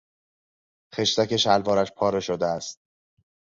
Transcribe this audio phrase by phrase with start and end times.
[0.95, 2.79] خشتک شلوارش پاره شده است.